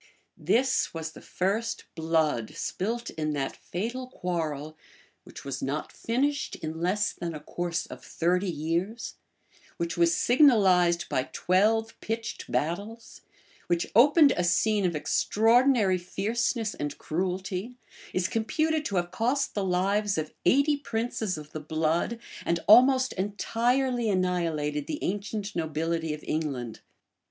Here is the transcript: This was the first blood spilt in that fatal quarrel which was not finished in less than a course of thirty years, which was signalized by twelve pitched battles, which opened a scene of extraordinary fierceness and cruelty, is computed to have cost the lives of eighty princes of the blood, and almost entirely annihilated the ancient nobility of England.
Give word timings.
This 0.39 0.95
was 0.95 1.11
the 1.11 1.21
first 1.21 1.85
blood 1.93 2.55
spilt 2.55 3.11
in 3.11 3.33
that 3.33 3.55
fatal 3.55 4.07
quarrel 4.07 4.75
which 5.25 5.45
was 5.45 5.61
not 5.61 5.91
finished 5.91 6.55
in 6.55 6.81
less 6.81 7.13
than 7.13 7.35
a 7.35 7.39
course 7.39 7.85
of 7.85 8.03
thirty 8.03 8.49
years, 8.49 9.13
which 9.77 9.97
was 9.97 10.17
signalized 10.17 11.07
by 11.07 11.29
twelve 11.31 11.93
pitched 12.01 12.51
battles, 12.51 13.21
which 13.67 13.91
opened 13.93 14.33
a 14.35 14.43
scene 14.43 14.85
of 14.87 14.95
extraordinary 14.95 15.99
fierceness 15.99 16.73
and 16.73 16.97
cruelty, 16.97 17.75
is 18.11 18.27
computed 18.27 18.83
to 18.85 18.95
have 18.95 19.11
cost 19.11 19.53
the 19.53 19.63
lives 19.63 20.17
of 20.17 20.33
eighty 20.45 20.77
princes 20.77 21.37
of 21.37 21.51
the 21.51 21.59
blood, 21.59 22.17
and 22.43 22.59
almost 22.67 23.13
entirely 23.13 24.09
annihilated 24.09 24.87
the 24.87 24.97
ancient 25.03 25.55
nobility 25.55 26.11
of 26.11 26.23
England. 26.23 26.79